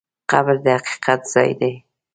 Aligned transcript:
قبر 0.31 0.55
د 0.65 0.67
حقیقت 0.77 1.21
ځای 1.33 1.51
دی. 1.59 1.73